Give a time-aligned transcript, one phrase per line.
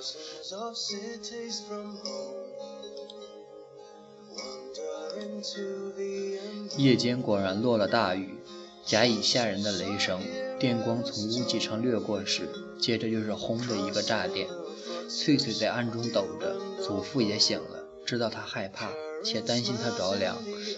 [0.00, 1.96] so cities from
[6.76, 8.38] 夜间果然落了大雨，
[8.84, 10.20] 假以吓人的雷声，
[10.58, 12.48] 电光从屋脊上掠过时，
[12.80, 14.46] 接着就是轰的一个炸电。
[15.10, 18.92] 翠翠在暗中抖着，祖父也醒了，知道她害怕，
[19.24, 20.36] 且担心她着凉，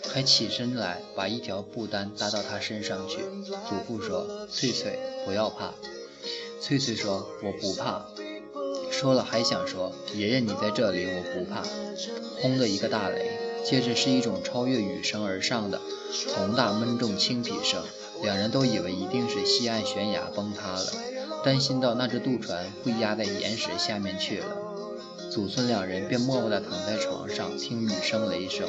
[0.08, 3.18] 还起身来把一条布单搭到她身上去。
[3.68, 5.74] 祖父说：“翠翠，不要怕。”
[6.62, 8.06] 翠翠说：“我不怕。”
[9.00, 11.62] 说了还想说：“爷爷你在这里，我不怕。”
[12.38, 13.30] 轰的一个大雷，
[13.64, 15.80] 接着是一种超越雨声而上的
[16.36, 17.82] 宏大闷重轻劈声。
[18.22, 20.92] 两人都以为一定是西岸悬崖崩塌了，
[21.42, 24.46] 担心到那只渡船会压在岩石下面去了。
[25.32, 28.68] 祖孙两人便默默地躺在床上听雨声雷声。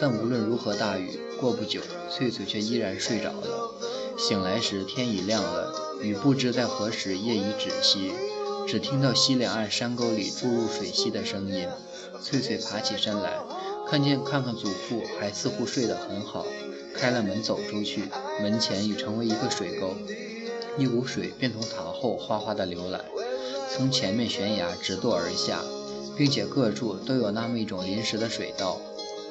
[0.00, 3.74] 但无论如何大雨，过不久，翠翠却依然睡着了。
[4.16, 8.12] 醒来时天已亮了，雨不知在何时夜已止息，
[8.66, 11.68] 只听到西两岸山沟里注入水溪的声音。
[12.22, 13.32] 翠翠爬起身来，
[13.88, 16.46] 看见看看祖父还似乎睡得很好，
[16.94, 18.04] 开了门走出去，
[18.40, 19.96] 门前已成为一个水沟，
[20.78, 23.00] 一股水便从塔后哗哗地流来，
[23.74, 25.62] 从前面悬崖直堕而下，
[26.16, 28.80] 并且各处都有那么一种临时的水道。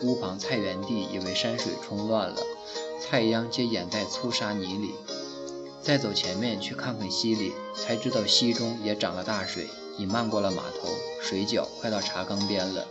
[0.03, 2.37] 屋旁菜园地已为山水冲乱了，
[2.99, 4.91] 菜秧皆掩在粗沙泥里。
[5.83, 10.87] 再走前面去看看溪里，才知道溪中也涨了大水，已漫过了码头，
[11.21, 12.85] 水脚快到茶缸边了。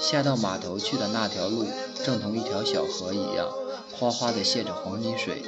[0.00, 1.64] 下到码头去的那条路，
[2.04, 3.48] 正同一条小河一样，
[3.92, 5.42] 哗哗地泻着黄泥水。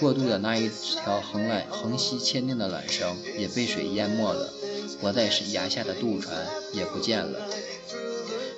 [0.00, 4.52] 过渡的那一条横缆横溪牵定的缆绳也被水淹没了，
[5.00, 7.40] 泊在崖下的渡船也不见了。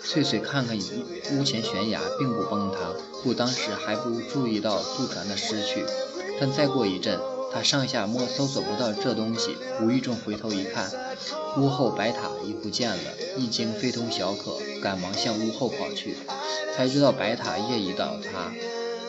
[0.02, 0.74] 翠翠看看
[1.32, 2.78] 屋前悬崖并不崩塌，
[3.22, 5.84] 故当时还不注意到渡船的失去。
[6.40, 7.18] 但再过一阵，
[7.52, 10.90] 他上下摸搜索不到这东西，无意中回头一看，
[11.58, 16.14] 屋后白塔已不见了，一惊非同小可，赶忙向屋后跑去，
[16.76, 18.52] 才知道白塔夜已倒塌，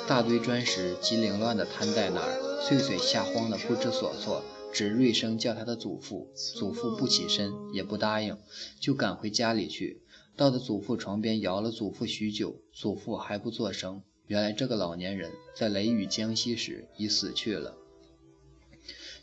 [0.07, 2.45] 大堆砖石极凌乱地摊在那儿。
[2.61, 8.37] 翠翠吓慌的不知所措，只锐声叫他的祖父，祖父不起身，也不答应，
[8.79, 10.01] 就赶回家里去。
[10.35, 14.01] 到的祖父床边摇了祖父许久，祖父还不作声。
[14.27, 17.73] 原来这个老年人在雷雨将息时已死去了。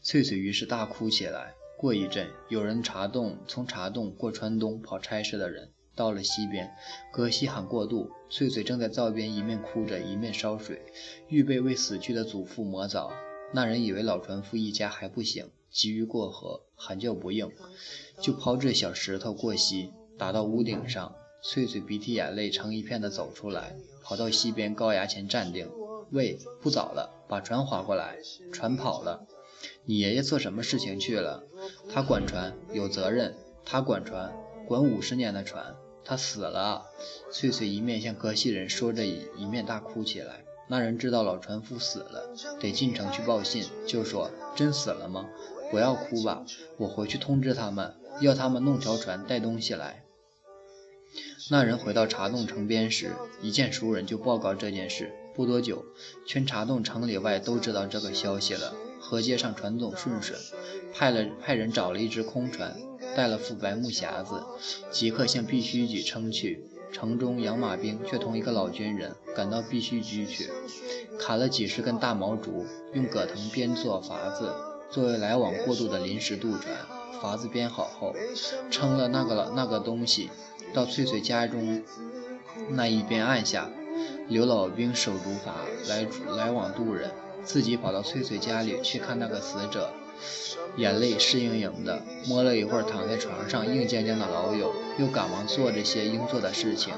[0.08, 1.52] 翠翠于是大哭起来。
[1.76, 6.70] 过一阵，有人茶洞从茶洞过川东跑差事的人到了溪边，
[7.12, 8.08] 隔溪喊过渡。
[8.30, 10.80] 翠翠正在灶边一面哭着一面烧水，
[11.26, 13.12] 预备为死去的祖父磨澡。
[13.52, 17.50] 那人以为老船夫一家还不醒，急于过河，喊叫不应，
[18.22, 19.92] 就抛掷小石头过溪。
[20.16, 21.12] 打到屋顶上，
[21.42, 23.74] 翠翠鼻涕眼泪成一片的走出来，
[24.04, 25.68] 跑到溪边高崖前站定。
[26.12, 28.16] 喂，不早了，把船划过来。
[28.52, 29.26] 船跑了，
[29.84, 31.44] 你爷爷做什么事情去了？
[31.92, 33.34] 他管船，有责任。
[33.64, 34.32] 他管船，
[34.66, 35.76] 管五十年的船。
[36.04, 36.86] 他死了。
[37.32, 40.44] 翠翠一面向河西人说着，一面大哭起来。
[40.68, 45.28] 那人知道老船夫死了，得进城去报信，就说：“真死了吗？
[45.70, 46.44] 不要哭吧，
[46.76, 50.02] 我回去通知他们，要他们弄条船带东西来。”
[51.50, 55.12] 那人回到茶洞城边时，一见熟人就报告这件事。
[55.34, 55.84] 不多久，
[56.26, 58.74] 全茶洞城里外都知道这个消息了。
[59.00, 60.38] 河街上船总顺顺，
[60.92, 62.76] 派了派人找了一只空船，
[63.14, 64.42] 带了副白木匣子，
[64.90, 66.64] 即刻向必须局撑去。
[66.92, 70.48] 城中养马兵却同一个老军人赶到必须居去，
[71.18, 72.64] 砍了几十根大毛竹，
[72.94, 74.54] 用葛藤编做筏子，
[74.90, 76.74] 作为来往过渡的临时渡船。
[77.20, 78.14] 筏子编好后，
[78.70, 80.30] 撑了那个老那个东西。
[80.74, 81.82] 到翠翠家中
[82.70, 83.70] 那一边按下，
[84.28, 87.10] 刘老兵手竹筏来来往渡人，
[87.46, 89.90] 自己跑到翠翠家里去看那个死者，
[90.76, 96.92] 眼泪湿盈盈的，摸了一会儿躺在床上硬僵僵的老友，又赶忙做这些应做的事情。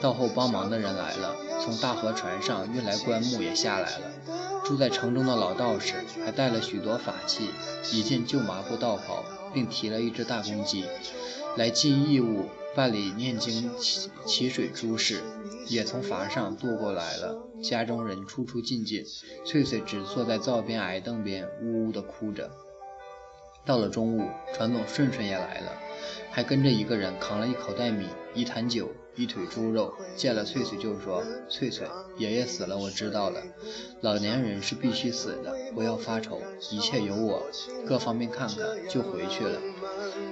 [0.00, 4.10] 到后帮忙的人来了，从大河船上运来棺木也下来了。
[4.64, 7.50] 住在城中的老道士还带了许多法器，
[7.92, 9.22] 一件旧麻布道袍，
[9.52, 10.84] 并提了一只大公鸡，
[11.56, 12.48] 来尽义务。
[12.74, 15.22] 办理念经祈祈水诸事，
[15.68, 17.36] 也从筏上渡过来了。
[17.64, 19.04] 家中人出出进进，
[19.44, 22.50] 翠翠只坐在灶边矮凳边，呜呜地哭着。
[23.64, 25.72] 到了中午，船总顺顺也来了，
[26.30, 29.94] 还跟着一个人扛了一口袋米、一坛酒、一腿猪肉。
[30.14, 31.88] 见了翠翠就说：“翠翠，
[32.18, 33.40] 爷爷死了，我知道了。
[34.02, 37.42] 老年人是必须死的，不要发愁，一切有我，
[37.86, 38.58] 各方面看看
[38.90, 39.58] 就回去了。”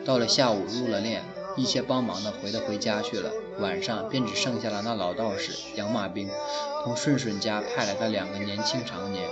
[0.05, 1.21] 到了下午，入了殓。
[1.55, 6.29] 一些帮忙的回的回家去了，晚上便只剩下了那老道士、养马兵，
[6.85, 9.29] 同顺顺家派来的两个年轻长年。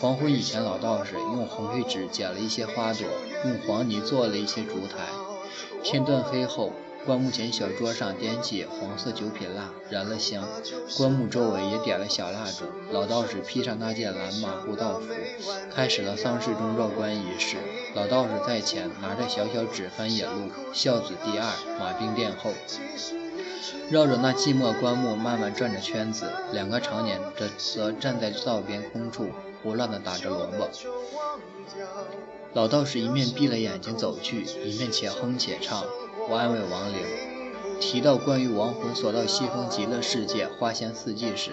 [0.00, 3.06] 黄昏以前，老道士用红黑纸剪了一些花朵，
[3.44, 5.08] 用黄泥做了一些烛台，
[5.82, 6.72] 天断黑后。
[7.04, 10.46] 棺木前小桌上点起黄色九品蜡，燃了香。
[10.96, 12.64] 棺木周围也点了小蜡烛。
[12.92, 15.08] 老道士披上那件蓝马布道服，
[15.74, 17.56] 开始了丧事中绕棺仪式。
[17.96, 20.52] 老道士在前，拿着小小纸幡引路。
[20.72, 21.50] 孝子第二，
[21.80, 22.52] 马兵殿后，
[23.90, 26.26] 绕着那寂寞棺木慢慢转着圈子。
[26.52, 29.30] 两个常年则则站在灶边空处，
[29.62, 30.68] 胡乱地打着萝卜。
[32.54, 35.84] 老道士一面闭了眼睛走去，一面且哼且唱。
[36.28, 36.98] 我安慰亡灵。
[37.80, 41.50] 提到关于亡魂所到西方极乐世界花香四季时，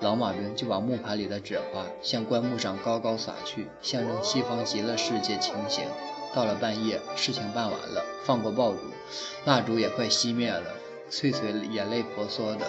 [0.00, 5.84] 老马兵就把木盘里的纸花向棺木上高高撒去，象征西方极乐世界情形。
[6.34, 8.78] 到了半夜，事情办完了，放过爆竹，
[9.44, 10.62] 蜡烛也快熄灭了。
[11.10, 12.64] 翠翠眼泪婆娑的，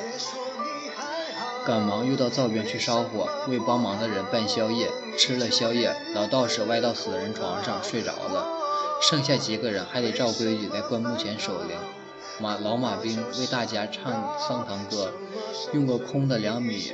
[1.63, 4.89] 赶忙又到灶边去烧火，为帮忙的人办宵夜。
[5.15, 8.47] 吃了宵夜，老道士歪到死人床上睡着了。
[9.01, 11.77] 剩下几个人还得照规矩在棺木前守灵。
[12.39, 15.13] 马老马兵为大家唱丧堂歌，
[15.73, 16.93] 用个空的两米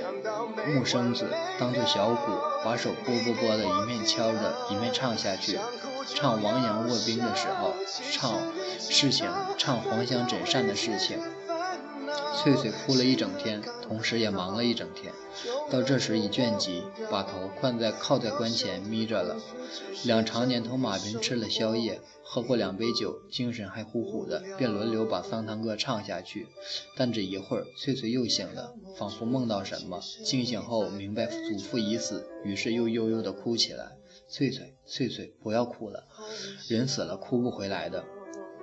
[0.67, 2.33] 木生子当做小鼓，
[2.65, 5.57] 把手拨拨拨的，一面敲着，一面唱下去。
[6.15, 7.73] 唱王阳卧冰的时候，
[8.11, 8.41] 唱
[8.79, 11.17] 事情，唱黄香枕扇的事情。
[12.35, 15.11] 翠翠哭了一整天，同时也忙了一整天。
[15.69, 19.37] 到这时已倦极，把头困在靠在棺前眯着了。
[20.05, 26.47] 两常年同马兵吃了宵夜，喝过两杯酒，精神还呼呼的，便轮流把丧堂歌唱下去。
[26.95, 29.99] 但只一会儿，翠翠又醒了，仿佛梦到什么。
[30.23, 33.97] 惊醒后明白祖父已死，于是又悠悠地哭起来。
[34.29, 36.07] 翠翠，翠翠，不要哭了，
[36.67, 38.05] 人死了哭不回来的。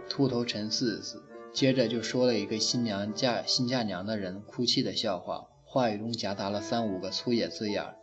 [0.08, 1.22] 秃头陈四子。
[1.52, 7.94] 接着就说了一个新娘嫁新嫁娘的人哭泣的笑话，话语中夹杂了三五个粗野字眼，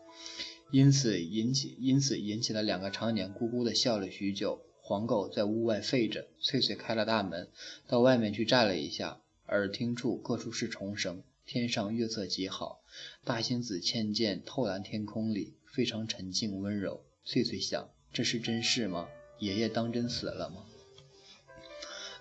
[0.72, 4.62] 因此引起因此引起了两个常年咕咕的笑了许久。
[4.82, 7.50] 黄狗在屋外吠着，翠翠开了大门，
[7.88, 12.82] 到外面去站了一下，耳听处各处是虫声，天上月色极好，
[13.26, 17.04] 大星子倩见透蓝天空里，非常沉静温柔。
[17.26, 19.08] 翠翠想，这是真事吗？
[19.40, 20.64] 爷爷当真死了吗？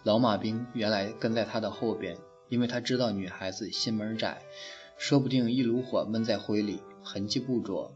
[0.05, 2.17] 老马兵原来跟在他的后边，
[2.49, 4.43] 因为他知道女孩子心门窄，
[4.97, 7.95] 说不定一炉火闷在灰里，痕迹不着。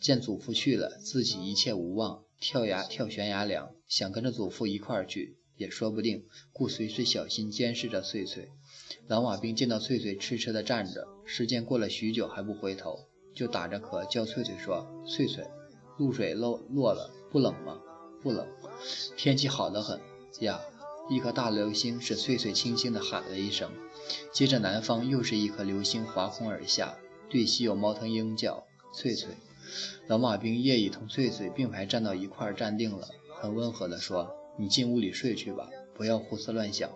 [0.00, 8.50] 见祖父去了，自己一切无望，跳崖跳悬崖梁，想跟着祖父一块儿去，也说不定，故随时小心监视着翠翠。
[9.06, 15.44] 老马兵见到翠翠痴痴地站着，时间过了许久还不回头，就打着咳叫翠翠说：“翠翠，
[15.96, 17.78] 露水落落了，不冷吗？
[18.22, 18.46] 不冷，
[19.16, 20.00] 天气好得很
[20.40, 20.60] 呀。”
[21.10, 23.70] 一颗大流星是翠翠轻轻地喊了一声，
[24.32, 26.94] 接着南方又是一颗流星划空而下，
[27.28, 28.64] 对西有猫头鹰叫
[28.94, 29.34] ：“翠翠。”
[30.08, 33.06] 老马兵夜已同翠翠并排站到一块儿站定了，
[33.38, 36.88] 很温和地说：“你进屋里睡去吧，不要胡思乱想。”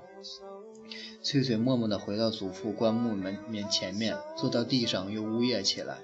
[1.23, 5.99] 翠翠默默地回到祖父棺木门面前面，坐到地上又呜咽起来。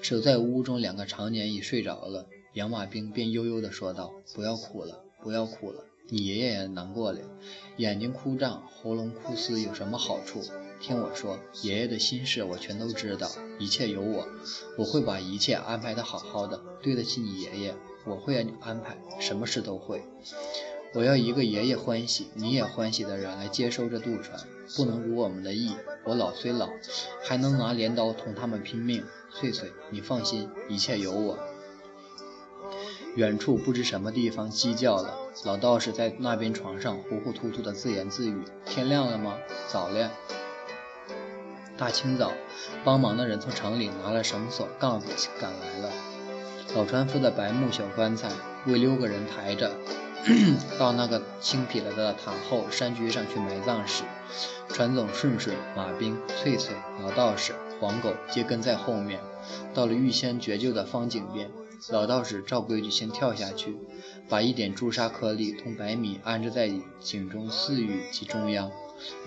[0.00, 7.20] 守在屋中两个常年已睡着了，养马兵便悠悠地说道：“不要哭了，不要哭了。”你爷爷也难过了，
[7.78, 10.42] 眼睛哭胀，喉咙哭嘶，有什么好处？
[10.78, 14.28] 听我说，爷爷的心事我全都知道，一切有我，
[14.76, 17.74] 我会把一切安排得好好的，对得起你爷爷。
[18.04, 20.02] 我会安排，什么事都会。
[20.92, 24.38] 我要一个爷爷欢喜，你也欢喜的人来接收这渡船，
[24.76, 25.70] 不能如我们的意。
[26.04, 26.68] 我老虽老，
[27.22, 29.04] 还能拿镰刀同他们拼命。
[29.34, 31.38] 翠翠，你放心，一切有我。
[33.16, 39.36] 远处不知什么地方鸡叫了，老道士在那边床上糊糊涂涂的自言自语：“天亮了吗？
[39.68, 40.10] 早了。”
[41.76, 42.32] 大清早，
[42.84, 45.08] 帮忙的人从城里拿了绳索、杠子
[45.40, 45.90] 赶来了。
[46.74, 48.30] 老船夫的白木小棺材
[48.66, 49.72] 为六个人抬着，
[50.78, 54.04] 到那个青圮了的塔后山居上去埋葬时，
[54.68, 59.18] 船总顺顺、马兵、翠翠、老道士、黄狗皆跟在后面，
[59.74, 61.50] 到了预先掘就的方井边。
[61.88, 63.76] 老道士照规矩先跳下去，
[64.28, 66.70] 把一点朱砂颗粒同白米安置在
[67.00, 68.70] 井中四隅及中央，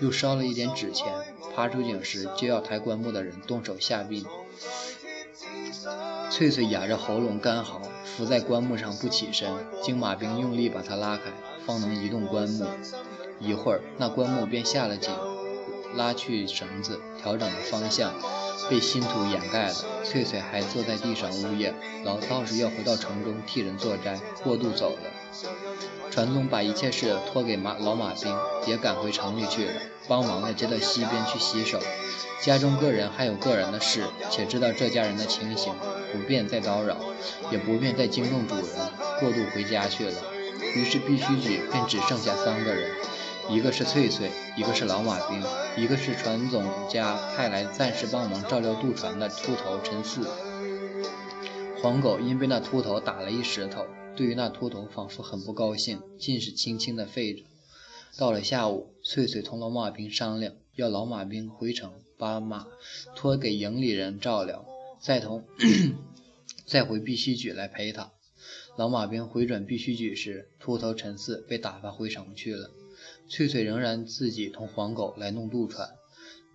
[0.00, 1.12] 又烧了一点纸钱。
[1.54, 4.24] 爬出井时，就要抬棺木的人动手下病。
[6.30, 7.82] 翠翠哑着喉咙干嚎，
[8.16, 9.50] 伏在棺木上不起身。
[9.82, 11.24] 经马兵用力把她拉开，
[11.66, 12.64] 方能移动棺木。
[13.38, 15.14] 一会儿，那棺木便下了井，
[15.96, 18.12] 拉去绳子，调整了方向。
[18.68, 21.74] 被新土掩盖了，翠翠还坐在地上呜咽。
[22.04, 25.10] 老道士要回到城中替人做斋，过渡走了。
[26.10, 28.34] 传宗把一切事托给马老马兵，
[28.66, 29.72] 也赶回城里去了。
[30.08, 31.78] 帮忙的接到西边去洗手，
[32.40, 35.72] 家中个人还有个人的事，且知道这家人的情形，
[36.12, 36.96] 不便再叨扰，
[37.52, 38.64] 也不便再惊动主人，
[39.20, 40.22] 过渡回家去了。
[40.74, 42.90] 于是必须举便只剩下三个人，
[43.48, 45.40] 一个是翠翠，一个是老马兵，
[45.76, 50.26] 一个是船总家派来暂时帮忙照料渡船的秃头陈四。
[51.80, 53.86] 黄狗因被那秃头打了一石头，
[54.16, 57.44] 对于那秃头仿佛很不高兴，尽是轻轻的吠着。
[58.18, 62.66] 到了下午，翠翠同老马兵商量，要老马兵回城把马
[63.14, 64.66] 托给营里人照料，
[64.98, 65.44] 再同
[66.66, 68.10] 再回必须举来陪他。
[68.76, 72.70] 老马兵回转必须举时，秃头陈四被打发回城去了。
[73.28, 75.88] 翠翠仍然自己同黄狗来弄渡船，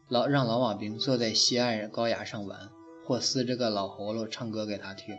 [0.07, 2.69] 老让老马兵坐在西岸高崖上玩，
[3.05, 5.15] 或撕着个老喉咙唱歌给他听。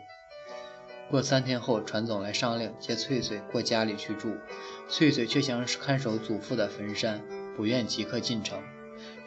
[1.10, 4.34] 过三天后，船总来商量接翠翠过家里去住，
[4.88, 7.22] 翠翠却想看守祖父的坟山，
[7.54, 8.58] 不愿即刻进城，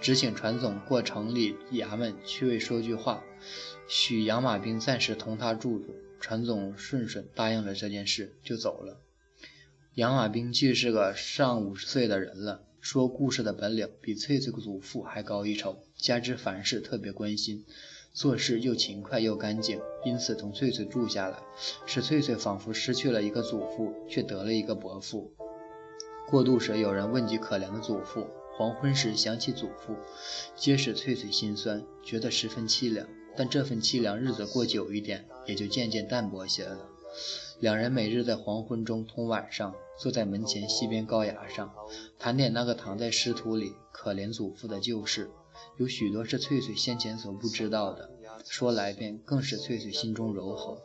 [0.01, 3.23] 只请船总过城里衙门去为说句话，
[3.87, 5.93] 许养马兵暂时同他住住。
[6.19, 8.99] 船总顺顺答应了这件事，就走了。
[9.95, 17.63] 杨马兵既是个上五十岁的人了，说故事的本领比翠翠祖父还高一筹，加之凡事特别关心，
[18.11, 21.39] 做事又勤快又干净，因此同翠翠住下来，
[21.85, 25.31] 使翠翠仿佛失去了一个祖父，却得了一个伯父。
[26.29, 29.95] 过渡时，有人问及可怜的祖父；黄昏时想起祖父，
[30.57, 33.07] 皆使翠翠心酸，觉得十分凄凉。
[33.37, 36.89] 但这份凄凉日子过久一点，也就渐渐淡薄些了。
[37.61, 41.73] 两人每日在黄昏中通晚上，坐在门前西边高崖上，
[42.19, 45.29] 谈点那个躺在尸土里可怜祖父的旧事，
[45.77, 48.09] 有许多是翠翠先前所不知道的，
[48.49, 50.81] 说来便更是翠翠心中柔和。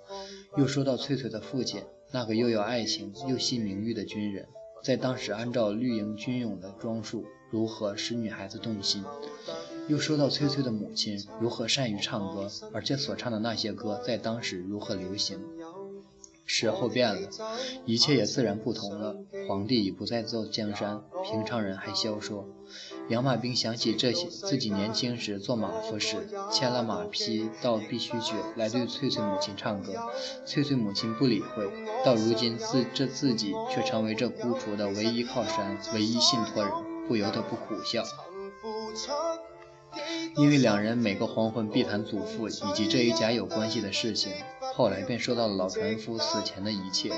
[0.56, 4.46] 又说到翠翠的父亲，那个又有爱情又惜名誉的军人，
[4.84, 9.04] 在当时按照绿营军勇的装束，如何使女孩子动心。
[9.88, 15.40] 又说到翠翠的母亲如何善于唱歌，而且所唱的那些歌在当时如何流行。
[16.52, 17.28] 时候变了，
[17.84, 19.14] 一切也自然不同了。
[19.46, 22.48] 皇帝已不再做江山，平常人还消说。
[23.08, 29.92] 杨马兵想起这些自己年轻时做马夫时，牵了马匹到必须去来对翠翠母亲唱歌，
[30.44, 31.70] 翠翠母亲不理会。
[32.04, 36.72] 到如今自这自己却成为这孤雏的唯一靠山、唯一信托人，
[37.06, 38.02] 不由得不苦笑。
[40.36, 44.32] 因为两人每个黄昏必谈祖父以及这一家有关系的事情。
[44.74, 47.10] 后来便说到了老船夫死前的一切，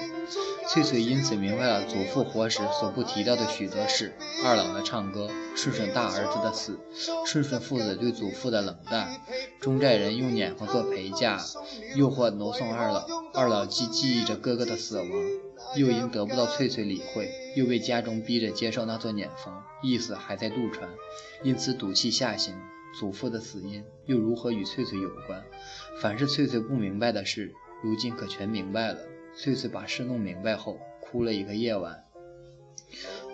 [0.68, 6.80] 翠翠因此明白了祖父活时所不提到的许多事：二老的唱歌，顺顺大儿子的死，
[7.24, 9.20] 顺顺父子对祖父的冷淡，
[9.60, 11.38] 中寨人用碾房做陪嫁，
[11.94, 15.08] 诱惑挪送二老，二老既记忆着哥哥的死亡，
[15.76, 20.88] 又因得不到翠翠理会，又被家中逼着接受那座碾房，意思还在渡船，
[21.44, 22.54] 因此赌气下行。
[22.98, 25.44] 祖父的死因又如何与翠翠有关？
[26.00, 28.98] 凡是翠翠不明白的事，如今可全明白了。
[29.34, 32.04] 翠翠把事弄明白后，哭了一个夜晚。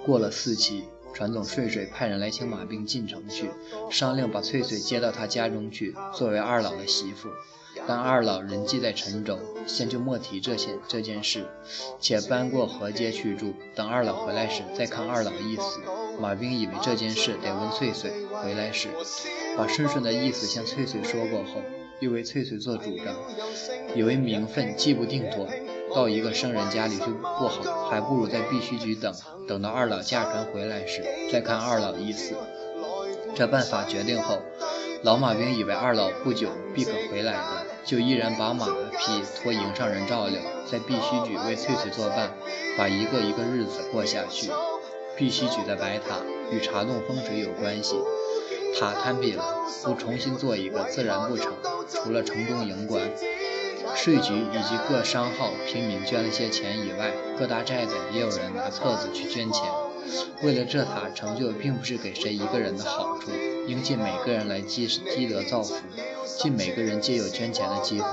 [0.07, 3.51] 过了四期，船总睡睡派人来请马兵进城去，
[3.91, 7.29] 商量把翠翠接到他家中去，作为二老的媳妇。
[7.87, 11.47] 但二老人既在陈州，先就莫提这些这件事，
[12.01, 13.55] 且搬过河街去住。
[13.75, 15.81] 等二老回来时，再看二老意思。
[16.21, 18.89] 马兵以为这件事得问翠翠，回来时
[19.59, 21.61] 把顺顺的意思向翠翠说过后，
[21.99, 23.13] 又为翠翠做主张，
[23.97, 25.49] 以为名分既不定夺，
[25.93, 29.13] 到一个生人家里去不好，还不如在必须局等，
[29.49, 32.37] 等到二老驾船回来时，再看二老意思。
[33.35, 34.39] 这办法决定后，
[35.03, 42.31] 老马兵以为二老不久必可回来的，就依然把马匹托营上人照料，在必须局为翠翠作伴，
[42.77, 44.53] 把一个一个日子过下去。
[45.17, 46.21] 必须举的白塔
[46.53, 47.97] 与茶洞风水有关系，
[48.75, 49.45] 塔坍瘪了，
[49.85, 51.53] 不重新做一个自然不成。
[51.89, 53.11] 除了城中营官、
[53.95, 59.65] 税局以及各商号、平民捐了些钱以外，各大寨子也有人拿册子去捐钱。
[60.43, 63.31] 为了这塔成就，并不是给谁一个人的好处，
[63.67, 65.75] 应尽每个人来积积德造福，
[66.39, 68.09] 尽每个人皆有捐钱的机会。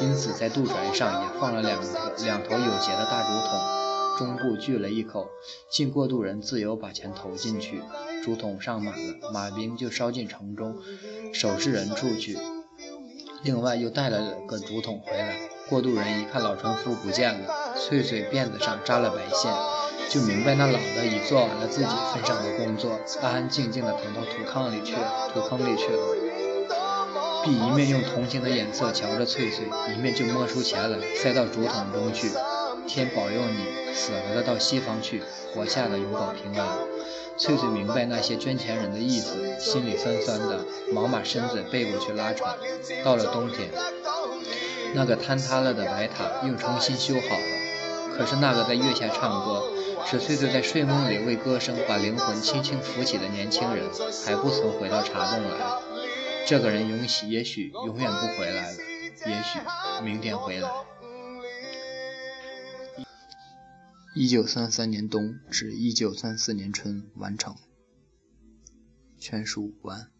[0.00, 3.76] 因此，在渡船上也放了两个两头有节的大竹筒。
[4.18, 5.28] 中部聚了一口，
[5.68, 7.82] 尽过渡人自由把钱投进去，
[8.26, 10.74] 竹筒上满了，马兵就捎进城中
[11.32, 12.36] 守尸人处去。
[13.44, 15.36] 另外又带了个竹筒回来。
[15.68, 19.54] 过渡人一看老船夫不见了，翠翠辫子上扎了白线，
[20.10, 25.30] 就明白那老的已做完了自己份上的工作，安安静静的躺到土坑里去了。
[25.32, 32.28] 土坑里去了，必一面用同情的眼色瞧着翠翠，一面就摸出钱来塞到竹筒中去。
[32.88, 35.22] 天保佑你，死了的到西方去，
[35.54, 36.66] 活下的永保平安。
[37.38, 42.56] 翠翠明白那些捐钱人的意思，心里酸酸的，忙把身子背过去拉船。
[43.04, 43.68] 到了冬天，
[44.94, 49.62] 那个坍塌了的白塔又重新修好了，可是那个在月下唱歌，
[50.06, 53.84] 使翠翠在睡梦里为歌声把灵魂轻轻扶起的年轻人，
[54.24, 55.66] 还不曾回到茶洞来。
[56.46, 58.78] 这个人永许也许永远不回来了，
[59.26, 59.58] 也许
[60.02, 60.70] 明天回来。
[64.18, 67.54] 一九三三年冬至一九三四年春完成。
[69.18, 70.10] 全书完。